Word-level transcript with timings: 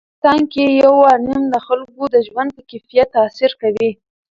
په 0.01 0.05
افغانستان 0.07 0.39
کې 0.51 0.63
یورانیم 0.83 1.43
د 1.49 1.55
خلکو 1.67 2.03
د 2.13 2.15
ژوند 2.27 2.49
په 2.55 2.61
کیفیت 2.71 3.07
تاثیر 3.17 3.51
کوي. 3.61 3.91